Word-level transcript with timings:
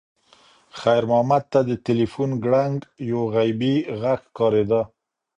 خیر 0.79 1.03
محمد 1.09 1.43
ته 1.51 1.59
د 1.69 1.71
تلیفون 1.87 2.29
ګړنګ 2.43 2.77
یو 3.11 3.21
غیبي 3.35 3.75
غږ 4.01 4.19
ښکارېده. 4.27 4.81